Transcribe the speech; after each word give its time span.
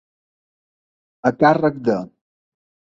A 1.33 1.35
càrrec 1.45 1.81
de. 1.91 2.03